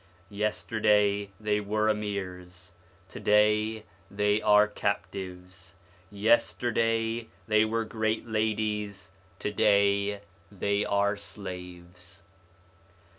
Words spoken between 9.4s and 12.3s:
day they are slaves.